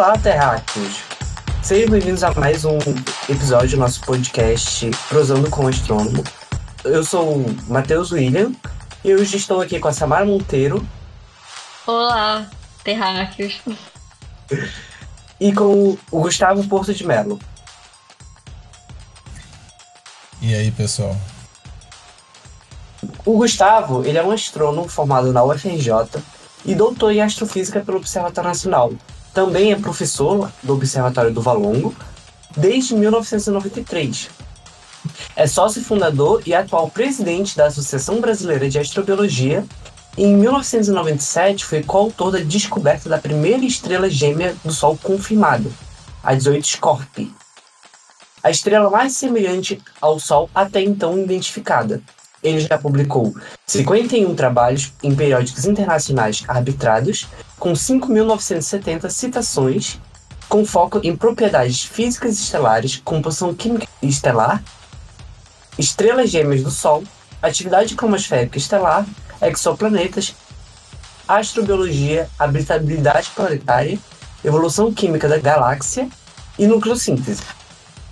[0.00, 1.02] Olá, terráqueos!
[1.62, 2.78] Sejam bem-vindos a mais um
[3.28, 6.24] episódio do nosso podcast Prosando com o Astrônomo.
[6.82, 8.50] Eu sou o Matheus William
[9.04, 10.88] e hoje estou aqui com a Samara Monteiro.
[11.86, 12.48] Olá,
[12.82, 13.60] terráqueos!
[15.38, 17.38] E com o Gustavo Porto de Melo.
[20.40, 21.14] E aí, pessoal?
[23.26, 26.22] O Gustavo, ele é um astrônomo formado na UFRJ
[26.64, 28.94] e doutor em astrofísica pelo Observatório Nacional.
[29.32, 31.94] Também é professor do Observatório do Valongo
[32.56, 34.28] desde 1993.
[35.36, 39.64] É sócio fundador e atual presidente da Associação Brasileira de Astrobiologia.
[40.18, 45.70] E em 1997 foi coautor da descoberta da primeira estrela gêmea do Sol confirmada,
[46.22, 47.32] a 18 Scorpii,
[48.42, 52.02] a estrela mais semelhante ao Sol até então identificada.
[52.42, 53.34] Ele já publicou
[53.66, 60.00] 51 trabalhos em periódicos internacionais arbitrados, com 5.970 citações,
[60.48, 64.62] com foco em propriedades físicas estelares, composição química estelar,
[65.78, 67.04] estrelas gêmeas do Sol,
[67.42, 69.06] atividade cromosférica estelar,
[69.42, 70.34] exoplanetas,
[71.28, 73.98] astrobiologia, habitabilidade planetária,
[74.44, 76.08] evolução química da galáxia
[76.58, 77.42] e nucleossíntese.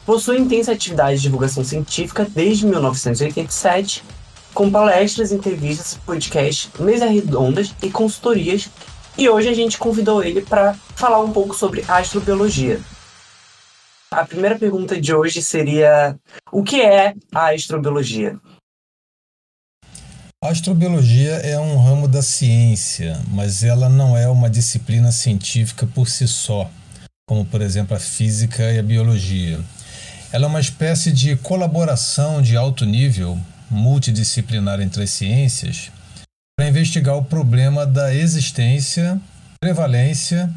[0.07, 4.05] Possui intensa atividade de divulgação científica desde 1987
[4.55, 8.69] com palestras, entrevistas, podcasts, mesas redondas e consultorias.
[9.17, 12.81] E hoje a gente convidou ele para falar um pouco sobre astrobiologia.
[14.11, 16.17] A primeira pergunta de hoje seria:
[16.51, 18.39] o que é a astrobiologia?
[20.43, 26.09] A astrobiologia é um ramo da ciência, mas ela não é uma disciplina científica por
[26.09, 26.71] si só,
[27.29, 29.59] como por exemplo a física e a biologia.
[30.33, 33.37] Ela é uma espécie de colaboração de alto nível
[33.71, 35.91] multidisciplinar entre as ciências
[36.59, 39.21] para investigar o problema da existência,
[39.61, 40.53] prevalência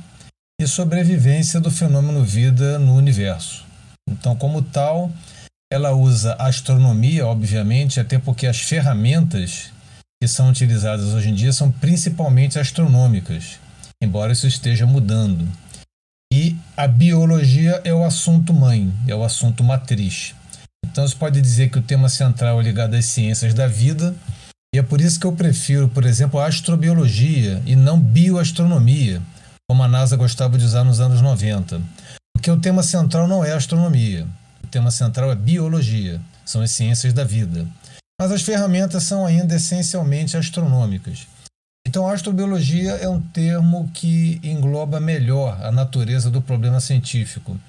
[0.60, 3.66] e sobrevivência do fenômeno vida no universo.
[4.10, 5.12] Então, como tal,
[5.72, 9.72] ela usa astronomia, obviamente, até porque as ferramentas
[10.22, 13.60] que são utilizadas hoje em dia são principalmente astronômicas,
[14.04, 15.48] embora isso esteja mudando.
[16.32, 20.36] E a biologia é o assunto mãe, é o assunto matriz.
[20.92, 24.14] Então você pode dizer que o tema central é ligado às ciências da vida,
[24.76, 29.22] e é por isso que eu prefiro, por exemplo, a astrobiologia e não bioastronomia,
[29.70, 31.82] como a NASA gostava de usar nos anos 90.
[32.34, 34.28] Porque o tema central não é astronomia,
[34.64, 37.68] o tema central é biologia, são as ciências da vida.
[38.20, 41.28] Mas as ferramentas são ainda essencialmente astronômicas.
[41.88, 47.60] Então, a astrobiologia é um termo que engloba melhor a natureza do problema científico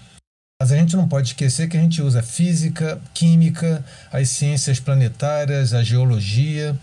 [0.63, 5.75] mas a gente não pode esquecer que a gente usa física, química, as ciências planetárias,
[5.75, 6.79] a geologia.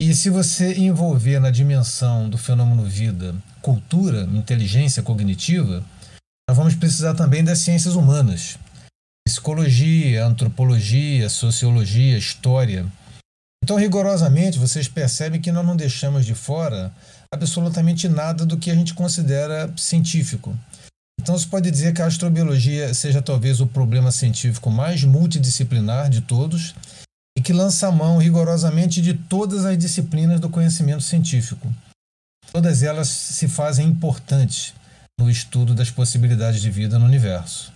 [0.00, 5.84] E se você envolver na dimensão do fenômeno vida cultura, inteligência cognitiva,
[6.48, 8.58] nós vamos precisar também das ciências humanas.
[9.28, 12.86] Psicologia, antropologia, sociologia, história.
[13.62, 16.90] Então, rigorosamente, vocês percebem que nós não deixamos de fora
[17.30, 20.58] absolutamente nada do que a gente considera científico.
[21.20, 26.20] Então se pode dizer que a astrobiologia seja talvez o problema científico mais multidisciplinar de
[26.20, 26.74] todos
[27.36, 31.68] e que lança a mão rigorosamente de todas as disciplinas do conhecimento científico.
[32.52, 34.74] Todas elas se fazem importantes
[35.20, 37.72] no estudo das possibilidades de vida no universo.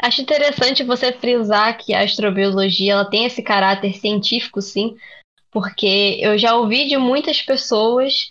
[0.00, 4.96] Acho interessante você frisar que a astrobiologia ela tem esse caráter científico, sim,
[5.50, 8.30] porque eu já ouvi de muitas pessoas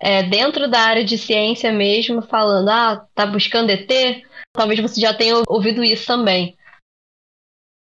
[0.00, 3.88] é, dentro da área de ciência mesmo, falando, ah, tá buscando ET?
[4.52, 6.56] Talvez você já tenha ouvido isso também.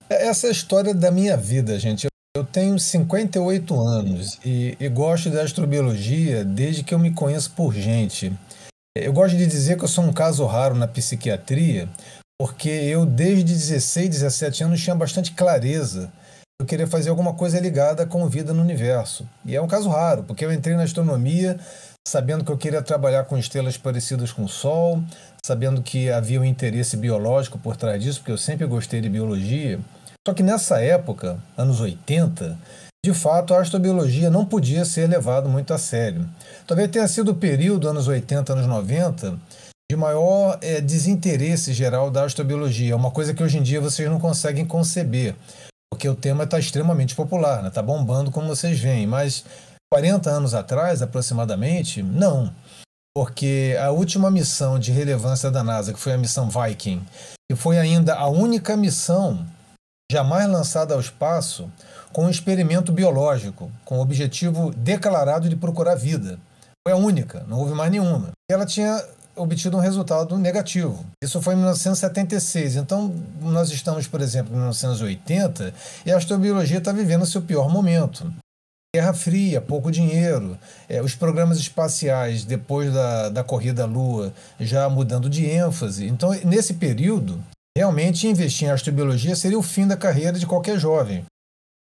[0.10, 2.08] Essa é a história da minha vida, gente.
[2.36, 7.74] Eu tenho 58 anos e, e gosto de astrobiologia desde que eu me conheço por
[7.74, 8.32] gente.
[8.96, 11.88] Eu gosto de dizer que eu sou um caso raro na psiquiatria,
[12.40, 16.12] porque eu, desde 16, 17 anos, tinha bastante clareza.
[16.62, 19.28] Eu queria fazer alguma coisa ligada com vida no universo.
[19.46, 21.60] E é um caso raro, porque eu entrei na astronomia
[22.10, 25.04] sabendo que eu queria trabalhar com estrelas parecidas com o Sol,
[25.46, 29.80] sabendo que havia um interesse biológico por trás disso, porque eu sempre gostei de biologia.
[30.28, 32.58] Só que nessa época, anos 80,
[33.06, 36.28] de fato a astrobiologia não podia ser levado muito a sério.
[36.66, 39.38] Talvez tenha sido o período, anos 80, anos 90,
[39.92, 44.20] de maior é, desinteresse geral da astrobiologia, uma coisa que hoje em dia vocês não
[44.20, 45.36] conseguem conceber,
[45.92, 47.70] porque o tema está extremamente popular, está né?
[47.70, 49.46] Tá bombando como vocês veem, mas
[49.92, 52.54] 40 anos atrás, aproximadamente, não.
[53.16, 57.04] Porque a última missão de relevância da NASA, que foi a missão Viking,
[57.50, 59.46] que foi ainda a única missão
[60.12, 61.70] jamais lançada ao espaço
[62.14, 66.40] com um experimento biológico, com o objetivo declarado de procurar vida.
[66.88, 68.30] Foi a única, não houve mais nenhuma.
[68.50, 69.04] Ela tinha
[69.36, 71.06] obtido um resultado negativo.
[71.24, 72.76] Isso foi em 1976.
[72.76, 75.74] Então, nós estamos, por exemplo, em 1980
[76.06, 78.32] e a astrobiologia está vivendo seu pior momento.
[78.96, 80.58] Guerra Fria, pouco dinheiro,
[80.88, 86.08] é, os programas espaciais depois da, da corrida à Lua já mudando de ênfase.
[86.08, 87.40] Então, nesse período,
[87.78, 91.24] realmente investir em astrobiologia seria o fim da carreira de qualquer jovem.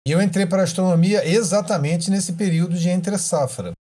[0.08, 3.74] E eu entrei para a astronomia exatamente nesse período de entre-safra.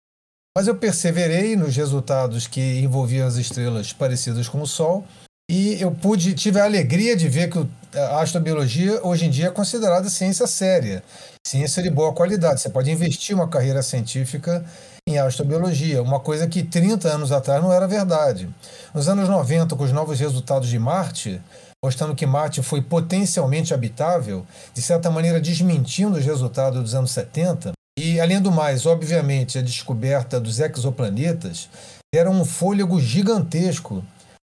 [0.57, 5.05] Mas eu perseverei nos resultados que envolviam as estrelas parecidas com o Sol
[5.51, 9.51] e eu pude tive a alegria de ver que a astrobiologia hoje em dia é
[9.51, 11.03] considerada ciência séria,
[11.45, 12.61] ciência de boa qualidade.
[12.61, 14.63] Você pode investir uma carreira científica
[15.07, 18.49] em astrobiologia, uma coisa que 30 anos atrás não era verdade.
[18.93, 21.41] Nos anos 90, com os novos resultados de Marte,
[21.83, 27.73] mostrando que Marte foi potencialmente habitável, de certa maneira desmentindo os resultados dos anos 70,
[27.99, 31.69] e, além do mais, obviamente, a descoberta dos exoplanetas
[32.15, 34.03] era um fôlego gigantesco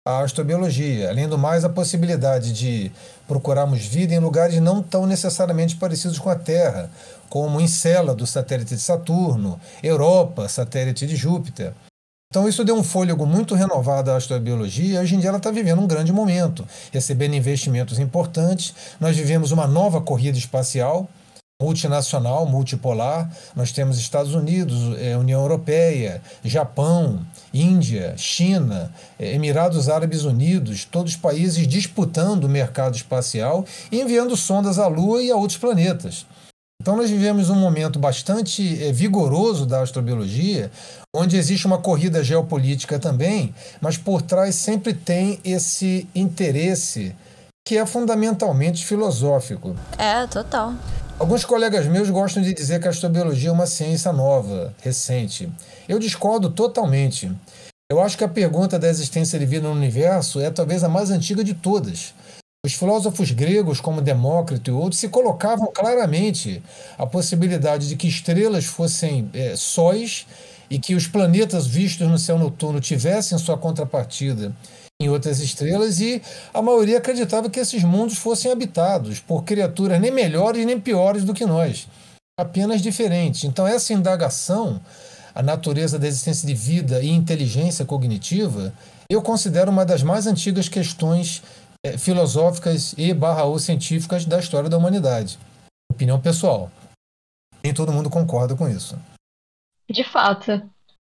[0.07, 1.11] à astrobiologia.
[1.11, 2.91] Além do mais, a possibilidade de
[3.27, 6.91] procurarmos vida em lugares não tão necessariamente parecidos com a Terra,
[7.29, 11.73] como Encélado, satélite de Saturno, Europa, satélite de Júpiter.
[12.31, 15.81] Então isso deu um fôlego muito renovado à astrobiologia hoje em dia ela está vivendo
[15.81, 18.75] um grande momento, recebendo investimentos importantes.
[19.01, 21.09] Nós vivemos uma nova corrida espacial,
[21.61, 23.31] multinacional, multipolar.
[23.55, 27.21] Nós temos Estados Unidos, é, União Europeia, Japão,
[27.53, 34.37] Índia, China, é, Emirados Árabes Unidos, todos os países disputando o mercado espacial e enviando
[34.37, 36.27] sondas à Lua e a outros planetas.
[36.79, 40.71] Então, nós vivemos um momento bastante é, vigoroso da astrobiologia,
[41.15, 47.17] onde existe uma corrida geopolítica também, mas por trás sempre tem esse interesse
[47.67, 49.75] que é fundamentalmente filosófico.
[49.99, 50.75] É, total.
[51.19, 55.51] Alguns colegas meus gostam de dizer que a astrobiologia é uma ciência nova, recente.
[55.89, 57.33] Eu discordo totalmente.
[57.91, 61.11] Eu acho que a pergunta da existência de vida no universo é talvez a mais
[61.11, 62.13] antiga de todas.
[62.67, 66.63] Os filósofos gregos, como Demócrito e outros, se colocavam claramente
[66.99, 70.27] a possibilidade de que estrelas fossem é, sóis
[70.69, 74.55] e que os planetas vistos no céu noturno tivessem sua contrapartida
[75.01, 76.23] em outras estrelas e
[76.55, 81.35] a maioria acreditava que esses mundos fossem habitados por criaturas nem melhores nem piores do
[81.35, 81.87] que nós,
[82.39, 83.45] apenas diferentes.
[83.45, 84.81] Então, essa indagação,
[85.35, 88.73] a natureza da existência de vida e inteligência cognitiva,
[89.09, 91.43] eu considero uma das mais antigas questões
[91.85, 95.39] é, filosóficas e barra ou científicas da história da humanidade.
[95.93, 96.71] Opinião pessoal.
[97.63, 98.99] Nem todo mundo concorda com isso.
[99.89, 100.63] De fato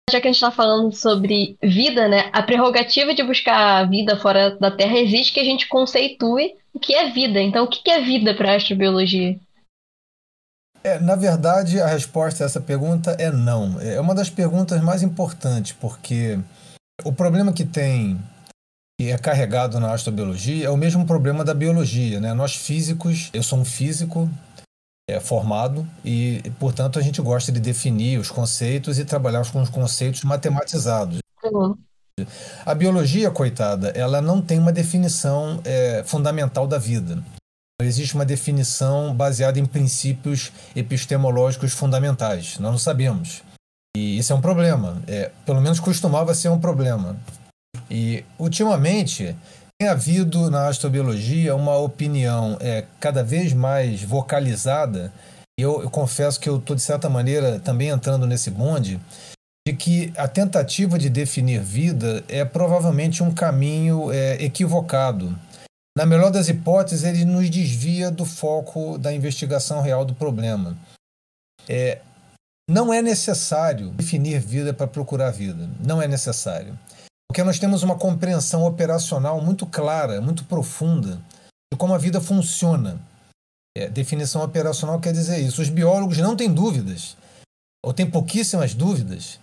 [0.09, 2.29] já que a gente está falando sobre vida, né?
[2.33, 6.93] A prerrogativa de buscar vida fora da Terra exige que a gente conceitue o que
[6.93, 7.41] é vida.
[7.41, 9.39] Então, o que é vida para a astrobiologia?
[10.83, 13.79] É, na verdade, a resposta a essa pergunta é não.
[13.79, 16.39] É uma das perguntas mais importantes, porque
[17.03, 18.19] o problema que tem
[18.99, 22.19] e é carregado na astrobiologia é o mesmo problema da biologia.
[22.19, 22.35] Né?
[22.35, 24.29] Nós físicos, eu sou um físico,
[25.11, 29.69] é, formado e, portanto, a gente gosta de definir os conceitos e trabalhar com os
[29.69, 31.19] conceitos matematizados.
[31.43, 31.75] Uhum.
[32.65, 37.15] A biologia, coitada, ela não tem uma definição é, fundamental da vida.
[37.81, 42.57] Não existe uma definição baseada em princípios epistemológicos fundamentais.
[42.59, 43.41] Nós não sabemos.
[43.97, 45.01] E isso é um problema.
[45.07, 47.17] É, pelo menos costumava ser um problema.
[47.89, 49.35] E, ultimamente,
[49.81, 55.11] tem havido na astrobiologia uma opinião é, cada vez mais vocalizada,
[55.59, 59.01] e eu, eu confesso que eu estou, de certa maneira, também entrando nesse bonde,
[59.67, 65.35] de que a tentativa de definir vida é provavelmente um caminho é, equivocado.
[65.97, 70.77] Na melhor das hipóteses, ele nos desvia do foco da investigação real do problema.
[71.67, 72.01] É,
[72.69, 75.67] não é necessário definir vida para procurar vida.
[75.83, 76.77] Não é necessário.
[77.31, 81.17] Porque nós temos uma compreensão operacional muito clara, muito profunda
[81.71, 82.99] de como a vida funciona.
[83.73, 85.61] É, definição operacional quer dizer isso.
[85.61, 87.15] Os biólogos não têm dúvidas,
[87.85, 89.39] ou têm pouquíssimas dúvidas,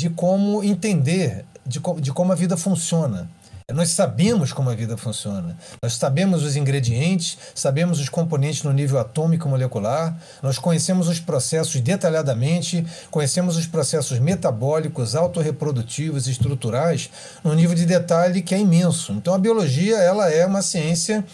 [0.00, 3.28] de como entender de, co de como a vida funciona.
[3.72, 5.56] Nós sabemos como a vida funciona.
[5.82, 11.80] Nós sabemos os ingredientes, sabemos os componentes no nível atômico molecular, nós conhecemos os processos
[11.80, 17.10] detalhadamente, conhecemos os processos metabólicos, autorreprodutivos estruturais
[17.42, 19.12] no nível de detalhe que é imenso.
[19.12, 21.24] Então a biologia ela é uma ciência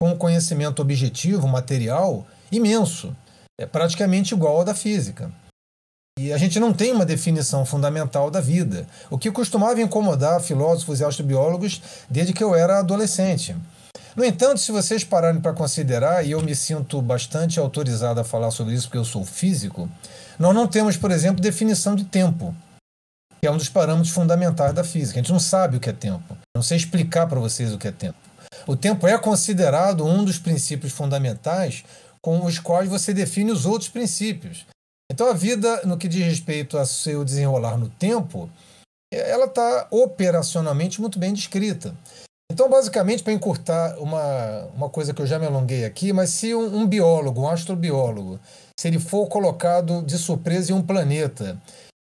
[0.00, 3.14] com conhecimento objetivo, material, imenso.
[3.60, 5.32] É praticamente igual ao da física.
[6.18, 10.98] E a gente não tem uma definição fundamental da vida, o que costumava incomodar filósofos
[10.98, 13.54] e astrobiólogos desde que eu era adolescente.
[14.16, 18.50] No entanto, se vocês pararem para considerar, e eu me sinto bastante autorizado a falar
[18.50, 19.88] sobre isso porque eu sou físico,
[20.40, 22.52] nós não temos, por exemplo, definição de tempo.
[23.40, 25.20] que é um dos parâmetros fundamentais da física.
[25.20, 26.36] A gente não sabe o que é tempo.
[26.56, 28.18] Não sei explicar para vocês o que é tempo.
[28.66, 31.84] O tempo é considerado um dos princípios fundamentais
[32.20, 34.66] com os quais você define os outros princípios.
[35.10, 38.50] Então a vida, no que diz respeito a seu desenrolar no tempo,
[39.12, 41.94] ela está operacionalmente muito bem descrita.
[42.50, 46.54] Então, basicamente, para encurtar uma, uma coisa que eu já me alonguei aqui, mas se
[46.54, 48.40] um, um biólogo, um astrobiólogo,
[48.78, 51.60] se ele for colocado de surpresa em um planeta,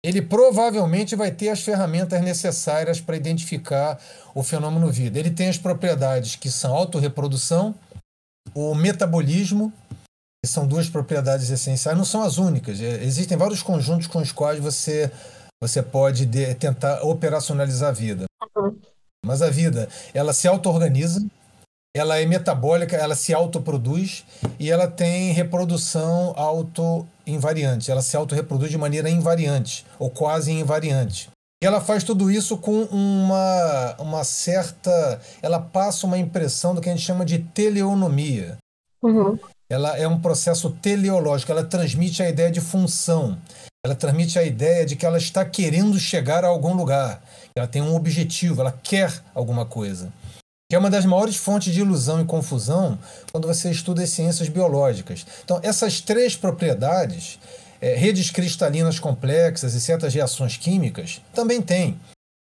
[0.05, 3.99] ele provavelmente vai ter as ferramentas necessárias para identificar
[4.35, 5.19] o fenômeno vida.
[5.19, 7.75] Ele tem as propriedades que são autorreprodução,
[8.55, 9.73] o metabolismo,
[10.47, 12.81] são duas propriedades essenciais, não são as únicas.
[12.81, 15.11] É, existem vários conjuntos com os quais você,
[15.61, 18.25] você pode de, tentar operacionalizar a vida.
[19.25, 21.25] Mas a vida, ela se auto-organiza,
[21.97, 24.25] ela é metabólica, ela se autoproduz
[24.59, 27.91] e ela tem reprodução auto-invariante.
[27.91, 31.31] Ela se auto-reproduz de maneira invariante, ou quase invariante.
[31.63, 35.21] E ela faz tudo isso com uma, uma certa.
[35.41, 38.59] Ela passa uma impressão do que a gente chama de teleonomia.
[39.03, 39.39] Uhum.
[39.69, 43.39] Ela é um processo teleológico, ela transmite a ideia de função.
[43.85, 47.23] Ela transmite a ideia de que ela está querendo chegar a algum lugar.
[47.57, 50.13] Ela tem um objetivo, ela quer alguma coisa
[50.69, 52.99] que é uma das maiores fontes de ilusão e confusão
[53.31, 55.27] quando você estuda as ciências biológicas.
[55.45, 57.39] Então, essas três propriedades,
[57.81, 62.01] é, redes cristalinas complexas e certas reações químicas, também tem.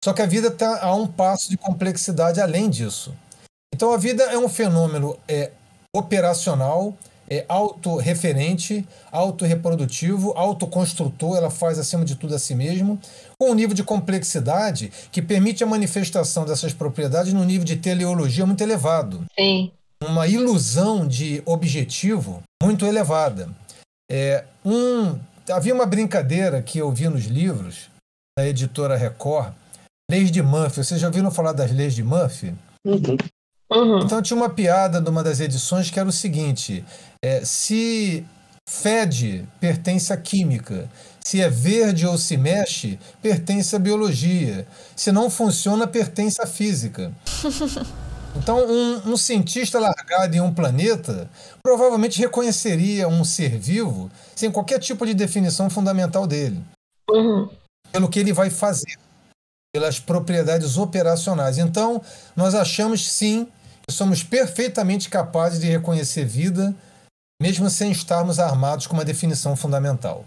[0.05, 3.15] Só que a vida está a um passo de complexidade além disso.
[3.75, 5.51] Então, a vida é um fenômeno é,
[5.95, 6.97] operacional
[7.29, 13.01] é autorreferente, autorreprodutivo, autoconstrutor, ela faz acima de tudo a si mesmo,
[13.39, 18.45] com um nível de complexidade que permite a manifestação dessas propriedades num nível de teleologia
[18.45, 19.25] muito elevado.
[19.39, 19.71] Sim.
[20.05, 23.49] Uma ilusão de objetivo muito elevada.
[24.11, 25.19] É, um,
[25.51, 27.89] havia uma brincadeira que eu vi nos livros
[28.37, 29.55] da editora Record,
[30.11, 30.85] Leis de Murphy.
[30.85, 32.53] Vocês já ouviram falar das leis de Murphy?
[32.85, 33.17] Uhum.
[33.73, 34.01] Uhum.
[34.01, 36.85] Então tinha uma piada numa das edições que era o seguinte:
[37.25, 38.25] é, se
[38.69, 40.89] fede, pertence à química.
[41.25, 44.67] Se é verde ou se mexe, pertence à biologia.
[44.97, 47.13] Se não funciona, pertence à física.
[48.35, 51.31] Então, um, um, cientista largado em um planeta
[51.63, 56.59] provavelmente reconheceria um ser vivo sem qualquer tipo de definição fundamental dele.
[57.11, 57.51] Uhum.
[57.93, 58.97] Pelo que ele vai fazer,
[59.71, 61.59] pelas propriedades operacionais.
[61.59, 62.01] Então,
[62.35, 63.47] nós achamos sim
[63.95, 66.75] somos perfeitamente capazes de reconhecer vida
[67.43, 70.25] mesmo sem estarmos armados com uma definição fundamental.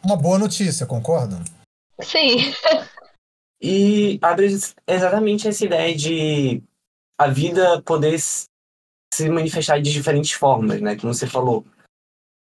[0.00, 1.42] Uma boa notícia, concordam?
[2.00, 2.54] Sim.
[3.60, 4.46] e abre
[4.86, 6.62] exatamente essa ideia de
[7.18, 8.16] a vida poder
[9.12, 10.96] se manifestar de diferentes formas, né?
[10.96, 11.66] Como você falou.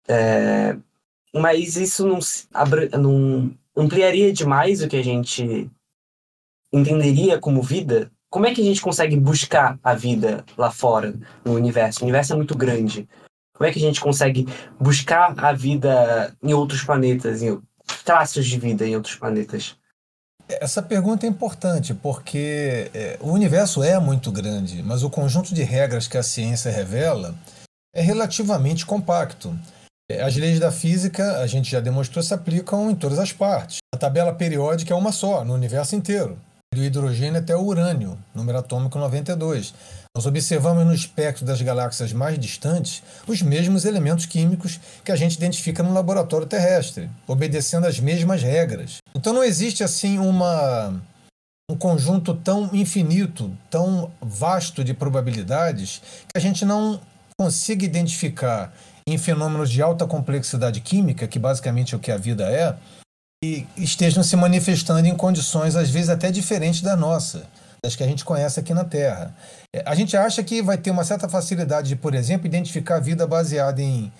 [0.08, 0.76] É...
[1.34, 2.20] Mas isso não,
[2.96, 5.68] não ampliaria demais o que a gente
[6.72, 8.08] entenderia como vida?
[8.34, 11.14] Como é que a gente consegue buscar a vida lá fora,
[11.44, 12.00] no universo?
[12.00, 13.08] O universo é muito grande.
[13.56, 14.44] Como é que a gente consegue
[14.76, 17.62] buscar a vida em outros planetas, em
[18.04, 19.76] traços de vida em outros planetas?
[20.48, 25.62] Essa pergunta é importante porque é, o universo é muito grande, mas o conjunto de
[25.62, 27.36] regras que a ciência revela
[27.94, 29.56] é relativamente compacto.
[30.10, 33.78] É, as leis da física, a gente já demonstrou, se aplicam em todas as partes.
[33.94, 36.36] A tabela periódica é uma só, no universo inteiro.
[36.74, 39.72] Do hidrogênio até o urânio, número atômico 92.
[40.12, 45.36] Nós observamos no espectro das galáxias mais distantes os mesmos elementos químicos que a gente
[45.36, 48.96] identifica no laboratório terrestre, obedecendo às mesmas regras.
[49.14, 51.00] Então não existe assim uma
[51.70, 57.00] um conjunto tão infinito, tão vasto de probabilidades que a gente não
[57.38, 58.74] consiga identificar
[59.08, 62.76] em fenômenos de alta complexidade química, que basicamente é o que a vida é,
[63.76, 67.44] estejam se manifestando em condições às vezes até diferentes da nossa
[67.84, 69.34] das que a gente conhece aqui na Terra.
[69.72, 73.26] É, a gente acha que vai ter uma certa facilidade de, por exemplo, identificar vida
[73.26, 74.10] baseada em,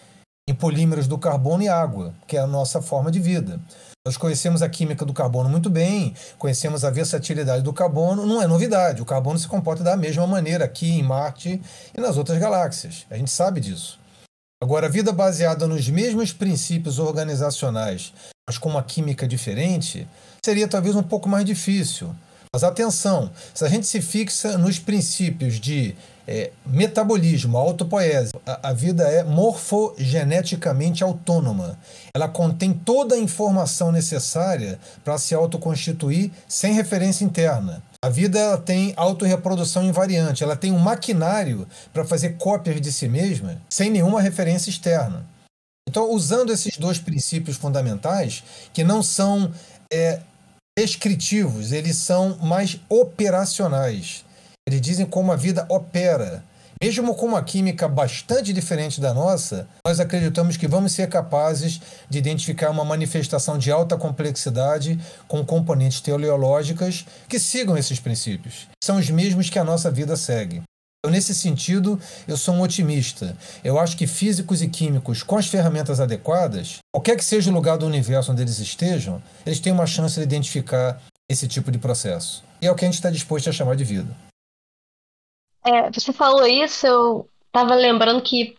[0.46, 3.58] em polímeros do carbono e água, que é a nossa forma de vida.
[4.06, 8.46] Nós conhecemos a química do carbono muito bem, conhecemos a versatilidade do carbono, não é
[8.46, 9.00] novidade.
[9.00, 11.58] O carbono se comporta da mesma maneira aqui em Marte
[11.96, 13.06] e nas outras galáxias.
[13.10, 13.98] A gente sabe disso.
[14.64, 18.14] Agora, a vida baseada nos mesmos princípios organizacionais,
[18.48, 20.08] mas com uma química diferente,
[20.42, 22.16] seria talvez um pouco mais difícil.
[22.50, 25.94] Mas atenção, se a gente se fixa nos princípios de
[26.26, 31.78] é, metabolismo, autopoese, a, a vida é morfogeneticamente autônoma.
[32.14, 37.82] Ela contém toda a informação necessária para se autoconstituir sem referência interna.
[38.02, 43.08] A vida ela tem autorreprodução invariante, ela tem um maquinário para fazer cópias de si
[43.08, 45.26] mesma sem nenhuma referência externa.
[45.88, 49.52] Então, usando esses dois princípios fundamentais, que não são
[49.92, 50.20] é,
[50.76, 54.23] descritivos, eles são mais operacionais.
[54.66, 56.42] Eles dizem como a vida opera.
[56.82, 62.18] Mesmo com uma química bastante diferente da nossa, nós acreditamos que vamos ser capazes de
[62.18, 68.66] identificar uma manifestação de alta complexidade com componentes teleológicas que sigam esses princípios.
[68.82, 70.62] São os mesmos que a nossa vida segue.
[70.98, 73.36] Então, nesse sentido, eu sou um otimista.
[73.62, 77.76] Eu acho que físicos e químicos, com as ferramentas adequadas, qualquer que seja o lugar
[77.76, 82.42] do universo onde eles estejam, eles têm uma chance de identificar esse tipo de processo.
[82.62, 84.08] E é o que a gente está disposto a chamar de vida.
[85.66, 88.56] É, você falou isso, eu estava lembrando que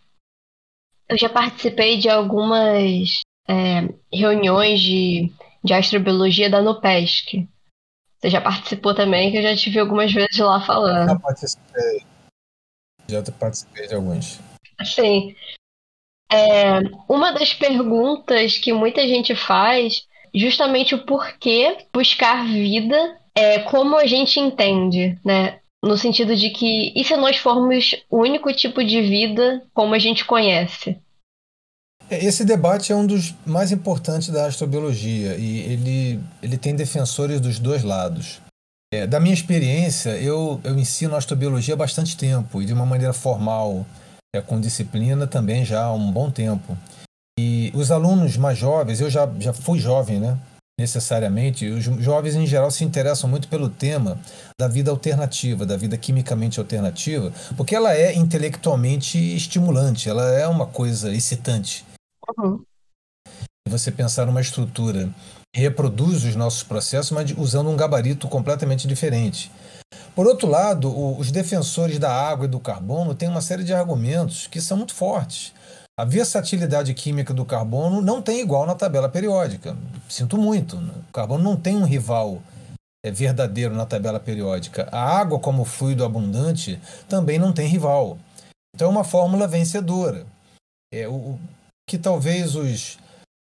[1.08, 5.32] eu já participei de algumas é, reuniões de,
[5.62, 7.48] de astrobiologia da NUPESC.
[8.18, 11.10] Você já participou também, que eu já te vi algumas vezes lá falando.
[11.10, 12.04] Já participei.
[13.08, 14.40] Já participei de alguns.
[14.84, 15.36] Sim.
[16.32, 23.96] É, uma das perguntas que muita gente faz, justamente o porquê buscar vida, é como
[23.96, 25.60] a gente entende, né?
[25.84, 29.98] No sentido de que, e se nós formos o único tipo de vida como a
[29.98, 30.98] gente conhece?
[32.08, 37.40] É, esse debate é um dos mais importantes da astrobiologia e ele, ele tem defensores
[37.40, 38.40] dos dois lados.
[38.92, 43.12] É, da minha experiência, eu, eu ensino astrobiologia há bastante tempo e de uma maneira
[43.12, 43.84] formal,
[44.34, 46.76] é, com disciplina também já há um bom tempo.
[47.38, 50.38] E os alunos mais jovens, eu já, já fui jovem, né?
[50.78, 54.20] Necessariamente, os jovens em geral se interessam muito pelo tema
[54.60, 60.66] da vida alternativa, da vida quimicamente alternativa, porque ela é intelectualmente estimulante, ela é uma
[60.66, 61.82] coisa excitante.
[62.38, 62.62] Uhum.
[63.68, 65.08] Você pensar numa estrutura
[65.54, 69.50] reproduz os nossos processos, mas usando um gabarito completamente diferente.
[70.14, 74.46] Por outro lado, os defensores da água e do carbono têm uma série de argumentos
[74.46, 75.54] que são muito fortes.
[75.98, 79.76] A versatilidade química do carbono não tem igual na tabela periódica.
[80.08, 80.76] Sinto muito.
[80.76, 80.92] Né?
[81.08, 82.42] O carbono não tem um rival
[83.04, 84.88] é, verdadeiro na tabela periódica.
[84.92, 86.78] A água, como fluido abundante,
[87.08, 88.18] também não tem rival.
[88.74, 90.26] Então é uma fórmula vencedora.
[90.92, 91.38] É, o
[91.88, 92.98] que talvez os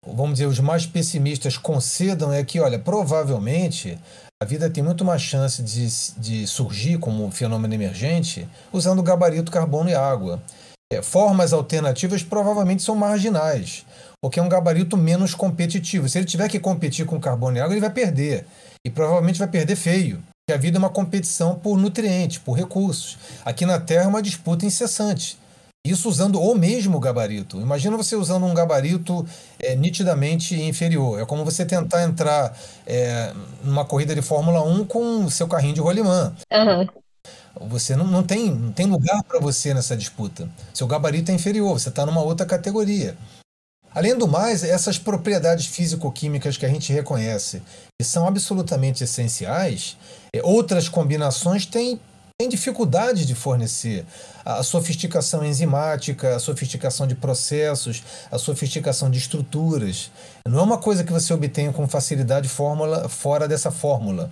[0.05, 3.99] vamos dizer, os mais pessimistas concedam é que, olha, provavelmente
[4.41, 9.51] a vida tem muito mais chance de, de surgir como um fenômeno emergente usando gabarito,
[9.51, 10.41] carbono e água.
[10.91, 13.85] É, formas alternativas provavelmente são marginais,
[14.19, 16.09] porque é um gabarito menos competitivo.
[16.09, 18.45] Se ele tiver que competir com carbono e água, ele vai perder.
[18.83, 20.17] E provavelmente vai perder feio.
[20.17, 23.19] Porque a vida é uma competição por nutrientes, por recursos.
[23.45, 25.37] Aqui na Terra é uma disputa incessante.
[25.85, 27.61] Isso usando o mesmo gabarito.
[27.61, 29.25] Imagina você usando um gabarito
[29.59, 31.21] é, nitidamente inferior.
[31.21, 33.31] É como você tentar entrar é,
[33.63, 36.33] numa corrida de Fórmula 1 com seu carrinho de rolimã.
[36.51, 36.87] Uhum.
[37.67, 40.49] Você não, não, tem, não tem lugar para você nessa disputa.
[40.73, 43.17] Seu gabarito é inferior, você está numa outra categoria.
[43.93, 47.61] Além do mais, essas propriedades físico-químicas que a gente reconhece,
[47.99, 49.97] que são absolutamente essenciais,
[50.33, 51.99] é, outras combinações têm
[52.41, 54.05] tem dificuldade de fornecer.
[54.45, 60.09] A sofisticação enzimática, a sofisticação de processos, a sofisticação de estruturas.
[60.47, 64.31] Não é uma coisa que você obtenha com facilidade fórmula, fora dessa fórmula,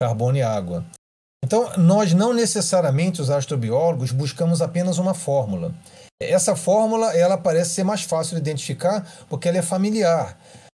[0.00, 0.86] carbono e água.
[1.44, 5.74] Então, nós não necessariamente, os astrobiólogos, buscamos apenas uma fórmula.
[6.20, 10.38] Essa fórmula ela parece ser mais fácil de identificar porque ela é familiar.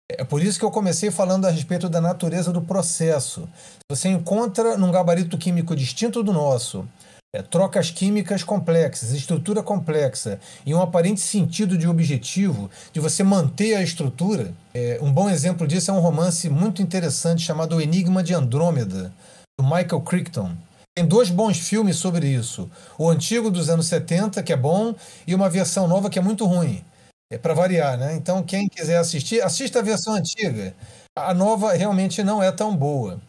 [0.09, 3.49] É por isso que eu comecei falando a respeito da natureza do processo.
[3.89, 6.87] Você encontra num gabarito químico distinto do nosso
[7.33, 13.75] é, trocas químicas complexas, estrutura complexa e um aparente sentido de objetivo de você manter
[13.75, 14.53] a estrutura.
[14.73, 19.11] É, um bom exemplo disso é um romance muito interessante chamado O Enigma de Andrômeda,
[19.59, 20.55] do Michael Crichton.
[20.95, 22.69] Tem dois bons filmes sobre isso.
[22.97, 24.93] O antigo dos anos 70, que é bom,
[25.25, 26.83] e uma versão nova que é muito ruim.
[27.31, 28.13] É para variar, né?
[28.13, 30.75] Então, quem quiser assistir, assista a versão antiga.
[31.17, 33.21] A nova realmente não é tão boa.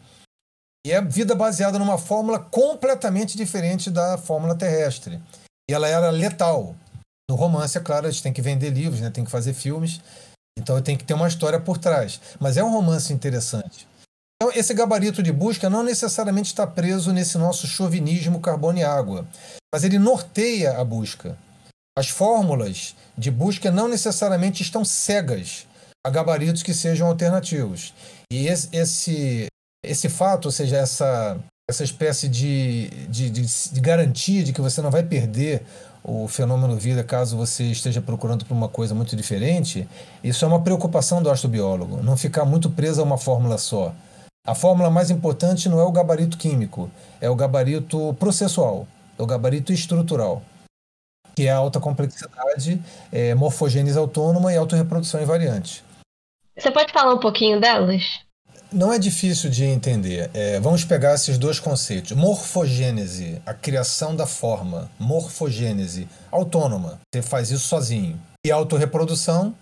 [0.85, 5.21] E é vida baseada numa fórmula completamente diferente da fórmula terrestre.
[5.69, 6.75] E ela era letal.
[7.29, 9.09] No romance, é claro, a gente tem que vender livros, né?
[9.09, 10.01] tem que fazer filmes.
[10.59, 12.19] Então tem que ter uma história por trás.
[12.39, 13.87] Mas é um romance interessante.
[14.55, 19.27] Esse gabarito de busca não necessariamente está preso nesse nosso chauvinismo carbono e água,
[19.73, 21.35] mas ele norteia a busca.
[21.97, 25.67] As fórmulas de busca não necessariamente estão cegas
[26.05, 27.93] a gabaritos que sejam alternativos.
[28.31, 29.45] E esse, esse,
[29.83, 31.39] esse fato, ou seja, essa,
[31.69, 35.63] essa espécie de, de, de, de garantia de que você não vai perder
[36.03, 39.87] o fenômeno vida caso você esteja procurando por uma coisa muito diferente,
[40.23, 43.95] isso é uma preocupação do astrobiólogo, não ficar muito preso a uma fórmula só.
[44.45, 49.25] A fórmula mais importante não é o gabarito químico, é o gabarito processual, é o
[49.25, 50.41] gabarito estrutural
[51.35, 52.79] que é alta complexidade,
[53.11, 55.83] é, morfogênese autônoma e autorreprodução invariante.
[56.55, 58.03] Você pode falar um pouquinho delas?
[58.71, 60.31] não é difícil de entender.
[60.33, 62.11] É, vamos pegar esses dois conceitos.
[62.13, 64.89] Morfogênese, a criação da forma.
[64.99, 66.99] Morfogênese, autônoma.
[67.13, 68.19] Você faz isso sozinho.
[68.43, 69.53] E autorreprodução,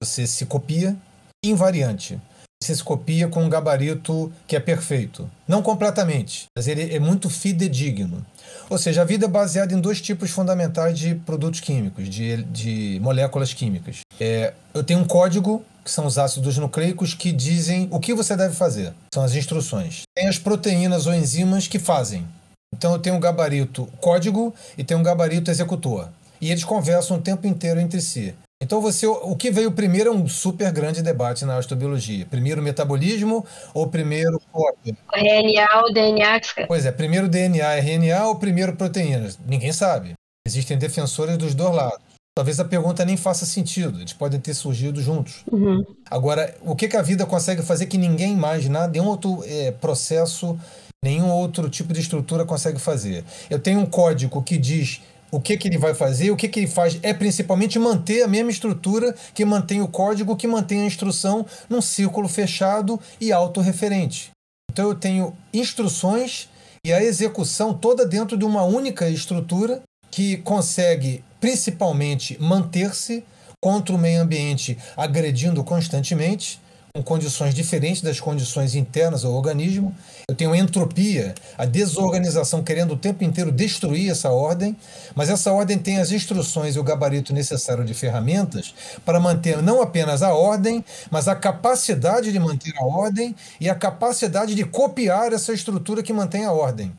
[0.00, 0.96] você se copia.
[1.44, 2.20] Invariante.
[2.62, 5.28] Se copia com um gabarito que é perfeito.
[5.48, 8.24] Não completamente, mas ele é muito fidedigno.
[8.70, 13.00] Ou seja, a vida é baseada em dois tipos fundamentais de produtos químicos, de, de
[13.02, 14.00] moléculas químicas.
[14.20, 18.36] É, eu tenho um código que são os ácidos nucleicos, que dizem o que você
[18.36, 18.94] deve fazer.
[19.12, 20.02] São as instruções.
[20.16, 22.24] Tem as proteínas ou enzimas que fazem.
[22.72, 26.08] Então eu tenho um gabarito código e tenho um gabarito executor.
[26.40, 28.34] E eles conversam o tempo inteiro entre si.
[28.62, 32.24] Então você, o que veio primeiro é um super grande debate na astrobiologia.
[32.26, 33.44] Primeiro metabolismo
[33.74, 34.96] ou primeiro cópia?
[35.12, 36.40] RNA ou DNA?
[36.68, 39.36] Pois é, primeiro DNA, RNA ou primeiro proteínas?
[39.44, 40.12] Ninguém sabe.
[40.46, 41.98] Existem defensores dos dois lados.
[42.36, 45.42] Talvez a pergunta nem faça sentido, eles podem ter surgido juntos.
[45.50, 45.84] Uhum.
[46.08, 49.72] Agora, o que, que, a vida consegue fazer que ninguém mais, nada, nenhum outro é,
[49.72, 50.56] processo,
[51.04, 53.24] nenhum outro tipo de estrutura consegue fazer?
[53.50, 56.60] Eu tenho um código que diz o que, que ele vai fazer, o que, que
[56.60, 60.86] ele faz é principalmente manter a mesma estrutura que mantém o código, que mantém a
[60.86, 64.30] instrução num círculo fechado e autorreferente.
[64.70, 66.50] Então eu tenho instruções
[66.84, 73.24] e a execução toda dentro de uma única estrutura que consegue principalmente manter-se
[73.58, 76.60] contra o meio ambiente agredindo constantemente,
[76.94, 79.94] com condições diferentes das condições internas ao organismo.
[80.28, 84.76] Eu tenho entropia, a desorganização querendo o tempo inteiro destruir essa ordem,
[85.14, 88.74] mas essa ordem tem as instruções e o gabarito necessário de ferramentas
[89.06, 93.74] para manter não apenas a ordem, mas a capacidade de manter a ordem e a
[93.74, 96.92] capacidade de copiar essa estrutura que mantém a ordem.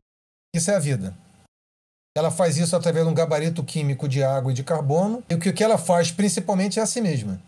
[0.54, 1.14] Isso é a vida.
[2.16, 5.38] Ela faz isso através de um gabarito químico de água e de carbono, e o
[5.38, 7.40] que ela faz principalmente é a si mesma.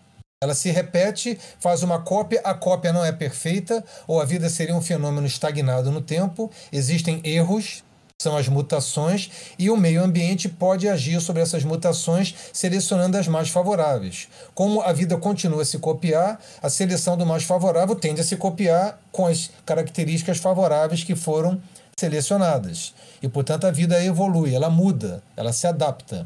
[0.47, 4.77] Ela se repete, faz uma cópia, a cópia não é perfeita, ou a vida seria
[4.77, 7.83] um fenômeno estagnado no tempo, existem erros,
[8.23, 9.29] são as mutações,
[9.59, 14.29] e o meio ambiente pode agir sobre essas mutações, selecionando as mais favoráveis.
[14.55, 18.37] Como a vida continua a se copiar, a seleção do mais favorável tende a se
[18.37, 21.61] copiar com as características favoráveis que foram
[21.99, 22.95] selecionadas.
[23.21, 26.25] E, portanto, a vida evolui, ela muda, ela se adapta.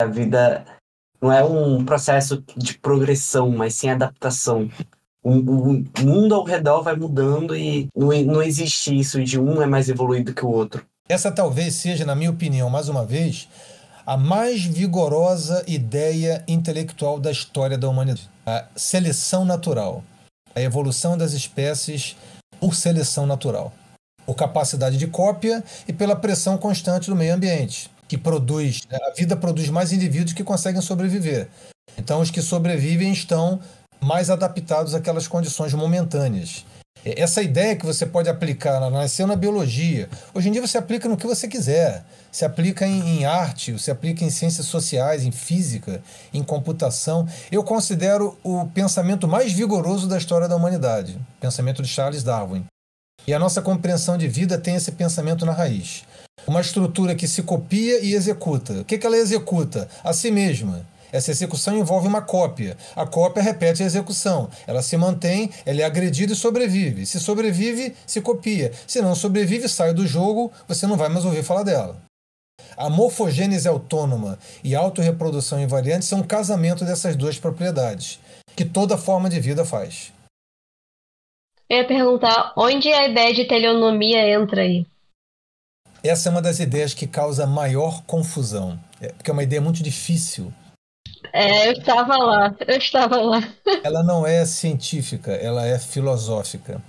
[0.00, 0.64] A vida
[1.20, 4.70] não é um processo de progressão, mas sim adaptação.
[5.22, 9.66] O, o mundo ao redor vai mudando e não, não existe isso de um é
[9.66, 10.84] mais evoluído que o outro.
[11.08, 13.48] Essa talvez seja, na minha opinião, mais uma vez,
[14.06, 18.30] a mais vigorosa ideia intelectual da história da humanidade.
[18.46, 20.02] A seleção natural.
[20.54, 22.16] A evolução das espécies
[22.60, 23.72] por seleção natural
[24.28, 29.14] por capacidade de cópia e pela pressão constante do meio ambiente, que produz, né, a
[29.14, 31.48] vida produz mais indivíduos que conseguem sobreviver.
[31.96, 33.60] Então, os que sobrevivem estão
[34.00, 36.64] mais adaptados àquelas condições momentâneas.
[37.04, 40.08] Essa ideia que você pode aplicar, nasceu na biologia.
[40.34, 42.04] Hoje em dia você aplica no que você quiser.
[42.30, 46.02] Se aplica em, em arte, se aplica em ciências sociais, em física,
[46.34, 47.26] em computação.
[47.50, 52.66] Eu considero o pensamento mais vigoroso da história da humanidade, o pensamento de Charles Darwin.
[53.26, 56.04] E a nossa compreensão de vida tem esse pensamento na raiz.
[56.46, 58.74] Uma estrutura que se copia e executa.
[58.80, 59.88] O que, que ela executa?
[60.02, 60.86] A si mesma.
[61.10, 62.76] Essa execução envolve uma cópia.
[62.94, 64.50] A cópia repete a execução.
[64.66, 67.06] Ela se mantém, ela é agredida e sobrevive.
[67.06, 68.72] Se sobrevive, se copia.
[68.86, 71.96] Se não sobrevive, sai do jogo, você não vai mais ouvir falar dela.
[72.76, 78.20] A morfogênese autônoma e autorreprodução invariante são um casamento dessas duas propriedades,
[78.54, 80.12] que toda forma de vida faz.
[81.68, 84.86] Eu ia perguntar onde a ideia de teleonomia entra aí.
[86.02, 89.82] Essa é uma das ideias que causa maior confusão, é, porque é uma ideia muito
[89.82, 90.52] difícil.
[91.32, 93.40] É, eu estava lá, eu estava lá.
[93.82, 96.80] Ela não é científica, ela é filosófica.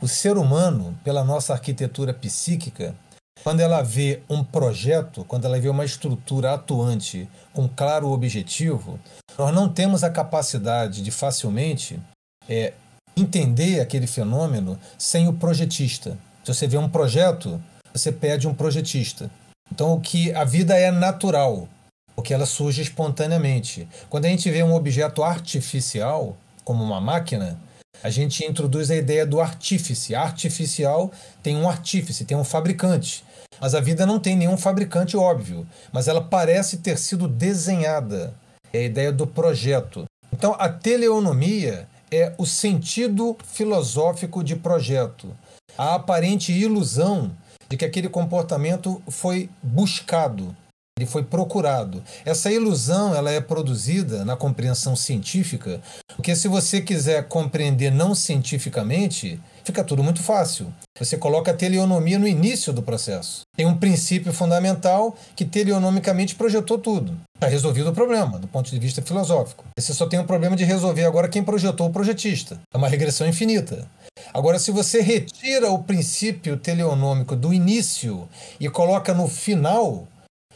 [0.00, 2.94] O ser humano, pela nossa arquitetura psíquica,
[3.42, 8.98] quando ela vê um projeto, quando ela vê uma estrutura atuante com claro objetivo,
[9.38, 12.00] nós não temos a capacidade de facilmente
[12.48, 12.72] é,
[13.16, 16.16] entender aquele fenômeno sem o projetista.
[16.42, 17.60] Se você vê um projeto,
[17.94, 19.30] você pede um projetista.
[19.72, 21.68] Então, o que a vida é natural,
[22.14, 23.88] porque ela surge espontaneamente.
[24.10, 27.58] Quando a gente vê um objeto artificial, como uma máquina,
[28.02, 30.14] a gente introduz a ideia do artífice.
[30.14, 33.24] Artificial tem um artífice, tem um fabricante.
[33.60, 38.34] Mas a vida não tem nenhum fabricante óbvio, mas ela parece ter sido desenhada.
[38.72, 40.04] É a ideia do projeto.
[40.32, 45.34] Então, a teleonomia é o sentido filosófico de projeto,
[45.78, 47.30] a aparente ilusão
[47.68, 50.54] de que aquele comportamento foi buscado.
[50.96, 52.04] ele foi procurado.
[52.24, 55.80] Essa ilusão ela é produzida na compreensão científica,
[56.14, 60.72] porque se você quiser compreender não cientificamente, fica tudo muito fácil.
[60.96, 63.40] Você coloca a teleonomia no início do processo.
[63.56, 67.18] Tem um princípio fundamental que teleonomicamente projetou tudo.
[67.34, 69.64] Está resolvido o problema, do ponto de vista filosófico.
[69.76, 72.60] Você só tem o problema de resolver agora quem projetou o projetista.
[72.72, 73.88] É uma regressão infinita.
[74.32, 80.08] Agora, se você retira o princípio teleonômico do início e coloca no final,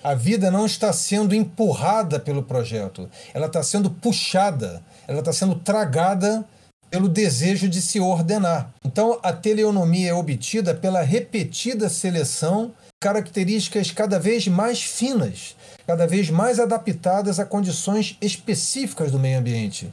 [0.02, 5.56] a vida não está sendo empurrada pelo projeto, ela está sendo puxada, ela está sendo
[5.56, 6.44] tragada
[6.90, 8.72] pelo desejo de se ordenar.
[8.84, 15.54] Então, a teleonomia é obtida pela repetida seleção características cada vez mais finas,
[15.86, 19.92] cada vez mais adaptadas a condições específicas do meio ambiente,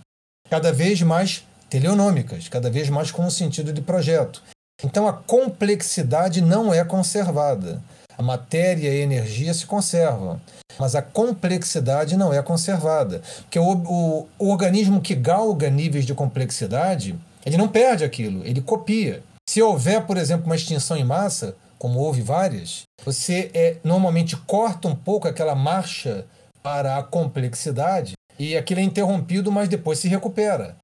[0.50, 4.42] cada vez mais teleonômicas, cada vez mais com o sentido de projeto.
[4.84, 7.82] Então, a complexidade não é conservada.
[8.18, 10.40] A matéria e a energia se conservam,
[10.80, 13.22] mas a complexidade não é conservada.
[13.42, 18.62] Porque o, o, o organismo que galga níveis de complexidade, ele não perde aquilo, ele
[18.62, 19.22] copia.
[19.50, 24.88] Se houver, por exemplo, uma extinção em massa, como houve várias, você é, normalmente corta
[24.88, 26.26] um pouco aquela marcha
[26.64, 30.76] para a complexidade e aquilo é interrompido, mas depois se recupera.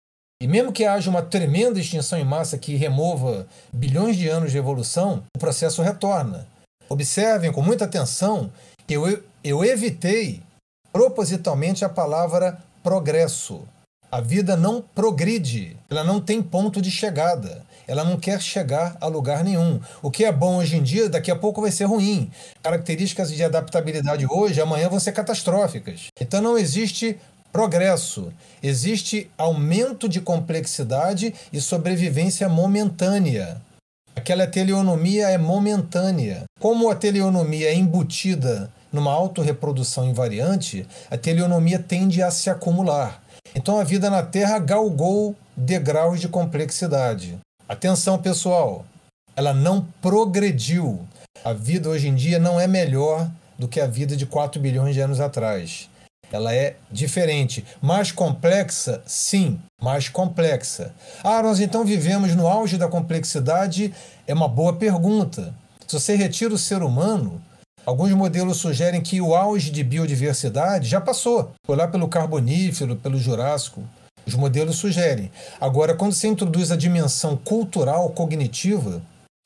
[0.42, 4.58] E mesmo que haja uma tremenda extinção em massa que remova bilhões de anos de
[4.58, 6.48] evolução, o processo retorna.
[6.90, 8.52] Observem com muita atenção
[8.88, 10.42] que eu, eu evitei
[10.92, 13.62] propositalmente a palavra progresso.
[14.12, 19.08] A vida não progride, ela não tem ponto de chegada, ela não quer chegar a
[19.08, 19.80] lugar nenhum.
[20.02, 22.32] O que é bom hoje em dia, daqui a pouco vai ser ruim.
[22.64, 26.08] Características de adaptabilidade hoje, amanhã vão ser catastróficas.
[26.20, 27.18] Então não existe
[27.52, 33.62] progresso, existe aumento de complexidade e sobrevivência momentânea.
[34.16, 36.44] Aquela teleonomia é momentânea.
[36.60, 43.22] Como a teleonomia é embutida numa autorreprodução invariante, a teleonomia tende a se acumular.
[43.56, 47.38] Então a vida na Terra galgou degraus de complexidade.
[47.68, 48.86] Atenção, pessoal,
[49.36, 51.00] ela não progrediu.
[51.44, 54.94] A vida hoje em dia não é melhor do que a vida de 4 bilhões
[54.94, 55.90] de anos atrás.
[56.32, 57.66] Ela é diferente.
[57.82, 59.02] Mais complexa?
[59.06, 60.94] Sim, mais complexa.
[61.24, 63.94] Ah, nós então vivemos no auge da complexidade?
[64.26, 65.54] É uma boa pergunta.
[65.86, 67.42] Se você retira o ser humano,
[67.86, 71.52] alguns modelos sugerem que o auge de biodiversidade já passou.
[71.66, 73.84] Foi lá pelo Carbonífero, pelo Jurássico.
[74.26, 75.30] Os modelos sugerem.
[75.60, 79.02] Agora, quando você introduz a dimensão cultural, cognitiva,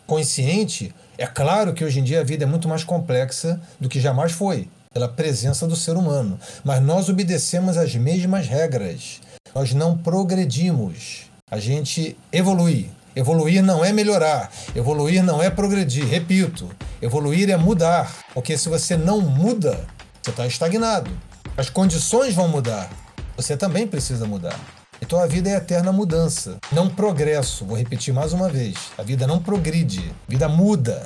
[0.05, 3.99] consciente, é claro que hoje em dia a vida é muito mais complexa do que
[3.99, 6.39] jamais foi pela presença do ser humano.
[6.63, 9.19] Mas nós obedecemos as mesmas regras.
[9.53, 11.23] Nós não progredimos.
[11.51, 12.89] A gente evolui.
[13.13, 14.49] Evoluir não é melhorar.
[14.73, 16.05] Evoluir não é progredir.
[16.05, 16.69] Repito,
[17.01, 18.09] evoluir é mudar.
[18.33, 19.85] Porque se você não muda,
[20.23, 21.11] você está estagnado.
[21.57, 22.89] As condições vão mudar.
[23.35, 24.57] Você também precisa mudar.
[25.01, 27.65] Então a vida é eterna mudança, não progresso.
[27.65, 31.05] Vou repetir mais uma vez: a vida não progride, a vida muda.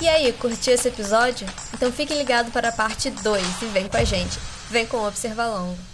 [0.00, 1.46] E aí, curtiu esse episódio?
[1.74, 4.38] Então fique ligado para a parte 2 e vem com a gente.
[4.70, 5.89] Vem com o Observa Longo.